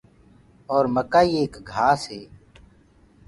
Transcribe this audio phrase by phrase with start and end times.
[0.73, 2.21] اور مڪآئي ايڪ گھآس هي۔